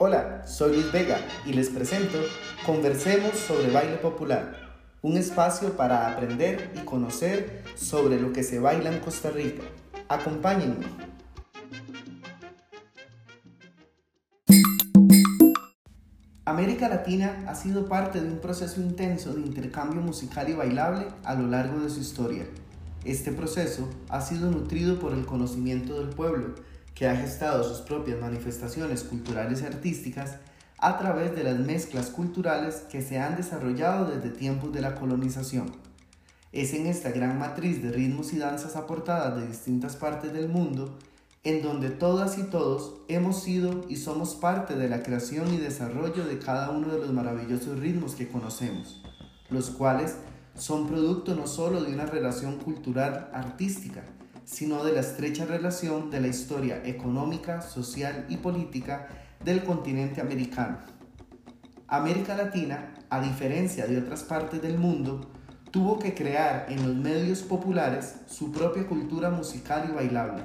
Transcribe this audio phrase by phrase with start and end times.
[0.00, 2.18] Hola, soy Luis Vega y les presento
[2.64, 4.54] Conversemos sobre baile popular,
[5.02, 9.64] un espacio para aprender y conocer sobre lo que se baila en Costa Rica.
[10.08, 10.86] Acompáñenme.
[16.44, 21.34] América Latina ha sido parte de un proceso intenso de intercambio musical y bailable a
[21.34, 22.44] lo largo de su historia.
[23.04, 26.54] Este proceso ha sido nutrido por el conocimiento del pueblo,
[26.98, 30.38] que ha gestado sus propias manifestaciones culturales y artísticas
[30.78, 35.70] a través de las mezclas culturales que se han desarrollado desde tiempos de la colonización.
[36.50, 40.98] Es en esta gran matriz de ritmos y danzas aportadas de distintas partes del mundo
[41.44, 46.26] en donde todas y todos hemos sido y somos parte de la creación y desarrollo
[46.26, 49.00] de cada uno de los maravillosos ritmos que conocemos,
[49.50, 50.16] los cuales
[50.56, 54.02] son producto no solo de una relación cultural artística,
[54.48, 59.06] sino de la estrecha relación de la historia económica, social y política
[59.44, 60.78] del continente americano.
[61.86, 65.20] América Latina, a diferencia de otras partes del mundo,
[65.70, 70.42] tuvo que crear en los medios populares su propia cultura musical y bailable,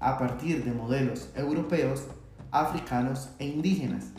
[0.00, 2.04] a partir de modelos europeos,
[2.50, 4.12] africanos e indígenas,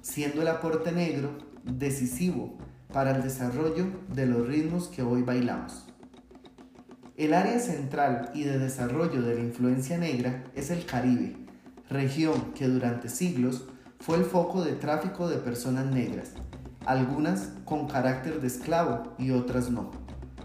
[0.00, 2.56] siendo el aporte negro decisivo
[2.92, 5.89] para el desarrollo de los ritmos que hoy bailamos.
[7.20, 11.36] El área central y de desarrollo de la influencia negra es el Caribe,
[11.90, 13.66] región que durante siglos
[13.98, 16.32] fue el foco de tráfico de personas negras,
[16.86, 19.90] algunas con carácter de esclavo y otras no,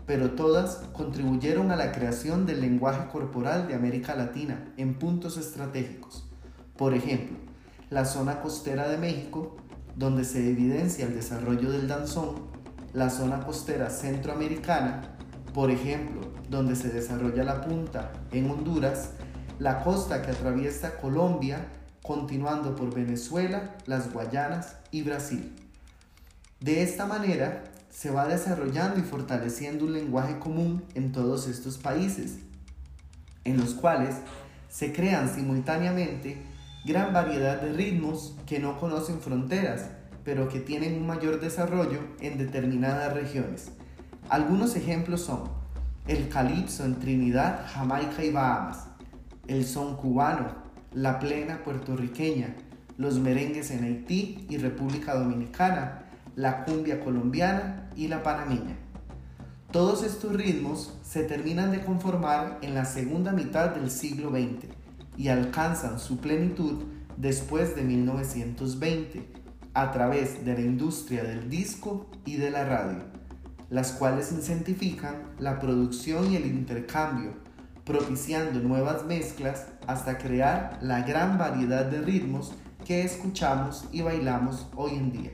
[0.06, 6.30] pero todas contribuyeron a la creación del lenguaje corporal de América Latina en puntos estratégicos.
[6.76, 7.38] Por ejemplo,
[7.90, 9.56] la zona costera de México
[9.96, 12.36] donde se evidencia el desarrollo del danzón,
[12.92, 15.15] la zona costera centroamericana,
[15.56, 19.12] por ejemplo, donde se desarrolla la punta en Honduras,
[19.58, 21.66] la costa que atraviesa Colombia,
[22.04, 25.56] continuando por Venezuela, las Guayanas y Brasil.
[26.60, 32.40] De esta manera, se va desarrollando y fortaleciendo un lenguaje común en todos estos países,
[33.46, 34.18] en los cuales
[34.68, 36.36] se crean simultáneamente
[36.86, 39.86] gran variedad de ritmos que no conocen fronteras,
[40.26, 43.72] pero que tienen un mayor desarrollo en determinadas regiones.
[44.30, 45.44] Algunos ejemplos son
[46.08, 48.88] el calipso en Trinidad, Jamaica y Bahamas,
[49.48, 50.48] el son cubano,
[50.94, 52.56] la plena puertorriqueña,
[52.98, 56.06] los merengues en Haití y República Dominicana,
[56.36, 58.78] la cumbia colombiana y la panameña.
[59.72, 64.68] Todos estos ritmos se terminan de conformar en la segunda mitad del siglo XX
[65.18, 66.84] y alcanzan su plenitud
[67.18, 69.28] después de 1920
[69.74, 73.04] a través de la industria del disco y de la radio,
[73.70, 77.34] las cuales incentivan la producción y el intercambio,
[77.84, 82.54] propiciando nuevas mezclas hasta crear la gran variedad de ritmos
[82.86, 85.32] que escuchamos y bailamos hoy en día.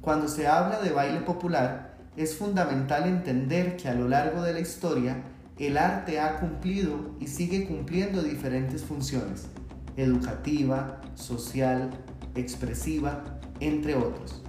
[0.00, 4.60] Cuando se habla de baile popular, es fundamental entender que a lo largo de la
[4.60, 5.22] historia
[5.58, 9.48] el arte ha cumplido y sigue cumpliendo diferentes funciones,
[9.96, 11.90] educativa, social,
[12.34, 13.24] expresiva,
[13.60, 14.42] entre otros.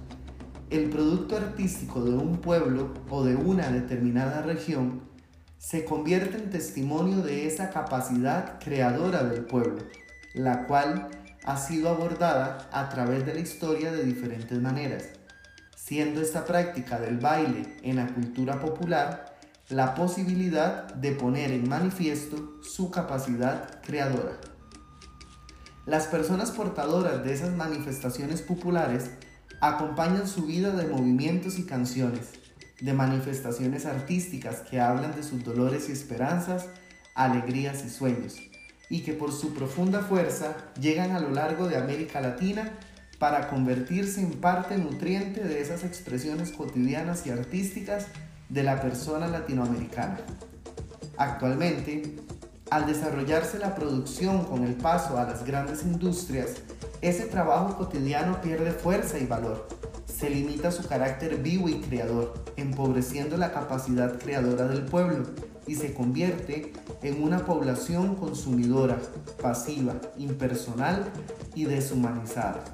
[0.70, 5.02] El producto artístico de un pueblo o de una determinada región
[5.58, 9.82] se convierte en testimonio de esa capacidad creadora del pueblo,
[10.32, 11.08] la cual
[11.44, 15.08] ha sido abordada a través de la historia de diferentes maneras,
[15.74, 19.34] siendo esta práctica del baile en la cultura popular
[19.70, 24.38] la posibilidad de poner en manifiesto su capacidad creadora.
[25.84, 29.10] Las personas portadoras de esas manifestaciones populares
[29.60, 32.30] acompañan su vida de movimientos y canciones,
[32.80, 36.66] de manifestaciones artísticas que hablan de sus dolores y esperanzas,
[37.14, 38.36] alegrías y sueños,
[38.88, 42.72] y que por su profunda fuerza llegan a lo largo de América Latina
[43.18, 48.06] para convertirse en parte nutriente de esas expresiones cotidianas y artísticas
[48.48, 50.18] de la persona latinoamericana.
[51.18, 52.16] Actualmente,
[52.70, 56.50] al desarrollarse la producción con el paso a las grandes industrias,
[57.00, 59.66] ese trabajo cotidiano pierde fuerza y valor.
[60.06, 65.24] Se limita su carácter vivo y creador, empobreciendo la capacidad creadora del pueblo
[65.66, 66.72] y se convierte
[67.02, 68.98] en una población consumidora,
[69.40, 71.06] pasiva, impersonal
[71.54, 72.64] y deshumanizada.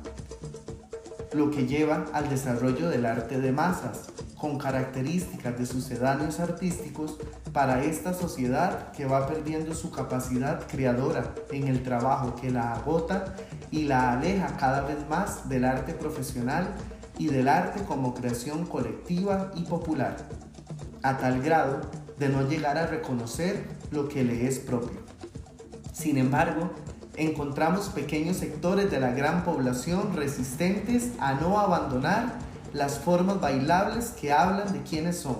[1.33, 4.07] Lo que lleva al desarrollo del arte de masas,
[4.39, 7.17] con características de sucedáneos artísticos
[7.53, 13.35] para esta sociedad que va perdiendo su capacidad creadora en el trabajo que la agota
[13.71, 16.69] y la aleja cada vez más del arte profesional
[17.19, 20.17] y del arte como creación colectiva y popular,
[21.03, 21.81] a tal grado
[22.19, 25.01] de no llegar a reconocer lo que le es propio.
[25.93, 26.71] Sin embargo,
[27.17, 32.39] encontramos pequeños sectores de la gran población resistentes a no abandonar
[32.77, 35.39] las formas bailables que hablan de quiénes son,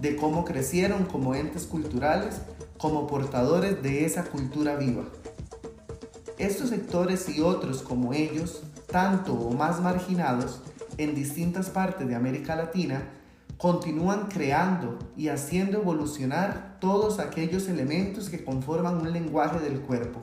[0.00, 2.40] de cómo crecieron como entes culturales,
[2.76, 5.04] como portadores de esa cultura viva.
[6.38, 10.60] Estos sectores y otros como ellos, tanto o más marginados,
[10.98, 13.12] en distintas partes de América Latina,
[13.58, 20.20] continúan creando y haciendo evolucionar todos aquellos elementos que conforman un lenguaje del cuerpo,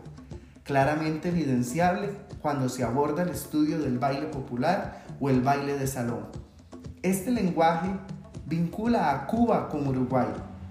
[0.63, 2.09] claramente evidenciable
[2.41, 6.27] cuando se aborda el estudio del baile popular o el baile de salón.
[7.01, 7.89] Este lenguaje
[8.45, 10.27] vincula a Cuba con Uruguay,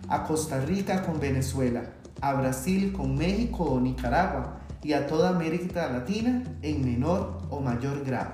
[0.09, 1.83] a Costa Rica con Venezuela,
[2.21, 8.05] a Brasil con México o Nicaragua y a toda América Latina en menor o mayor
[8.05, 8.33] grado.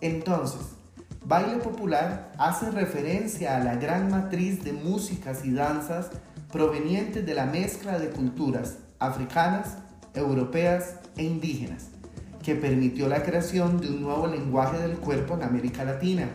[0.00, 0.60] Entonces,
[1.24, 6.10] baile popular hace referencia a la gran matriz de músicas y danzas
[6.50, 9.76] provenientes de la mezcla de culturas africanas,
[10.14, 11.88] europeas e indígenas,
[12.42, 16.28] que permitió la creación de un nuevo lenguaje del cuerpo en América Latina,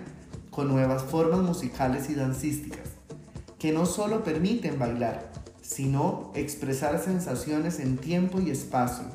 [0.51, 2.89] con nuevas formas musicales y dancísticas,
[3.59, 5.31] que no solo permiten bailar,
[5.61, 9.05] sino expresar sensaciones en tiempo y espacio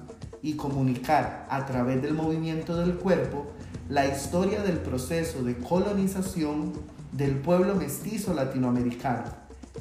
[0.43, 3.47] y comunicar a través del movimiento del cuerpo
[3.89, 6.73] la historia del proceso de colonización
[7.13, 9.25] del pueblo mestizo latinoamericano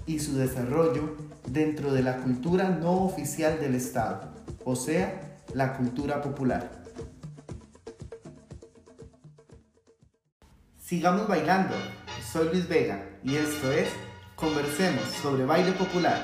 [0.05, 1.15] y su desarrollo
[1.47, 4.21] dentro de la cultura no oficial del Estado,
[4.69, 6.83] o sea, la cultura popular.
[10.77, 11.73] Sigamos bailando.
[12.31, 13.89] Soy Luis Vega y esto es
[14.35, 16.23] Conversemos sobre baile popular